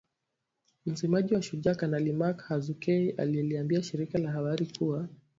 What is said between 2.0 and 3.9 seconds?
Mak Hazukay aliliambia